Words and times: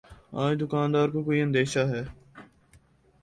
آج 0.43 0.53
دکان 0.61 0.87
دار 0.93 1.07
کو 1.09 1.19
کوئی 1.23 1.41
اندیشہ 1.41 1.79
ہے 1.91 2.03